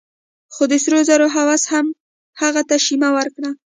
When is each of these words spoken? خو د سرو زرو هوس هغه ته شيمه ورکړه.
خو 0.53 0.63
د 0.71 0.73
سرو 0.83 0.99
زرو 1.09 1.27
هوس 1.35 1.63
هغه 2.41 2.61
ته 2.69 2.75
شيمه 2.85 3.09
ورکړه. 3.15 3.49